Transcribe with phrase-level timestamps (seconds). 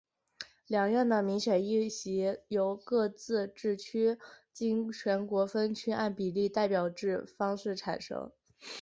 [0.65, 4.17] 两院的民选议席由各自治区
[4.51, 8.31] 经全国分区按比例代表制方式产生。